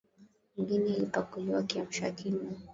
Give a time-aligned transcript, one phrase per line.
[0.57, 2.51] Mgeni alipakuliwa kiamshakinywa.